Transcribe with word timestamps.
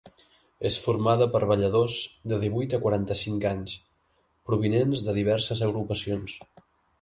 És 0.67 0.75
formada 0.85 1.27
per 1.35 1.41
balladors 1.51 1.97
de 2.31 2.39
divuit 2.45 2.73
a 2.77 2.79
quaranta-cinc 2.85 3.45
anys 3.51 3.77
provinents 4.51 5.05
de 5.11 5.17
diverses 5.19 5.63
agrupacions. 5.69 6.41